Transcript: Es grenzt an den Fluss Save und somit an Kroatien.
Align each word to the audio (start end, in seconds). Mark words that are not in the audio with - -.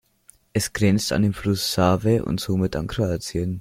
Es 0.51 0.73
grenzt 0.73 1.11
an 1.13 1.21
den 1.21 1.31
Fluss 1.33 1.73
Save 1.73 2.25
und 2.25 2.39
somit 2.39 2.75
an 2.75 2.87
Kroatien. 2.87 3.59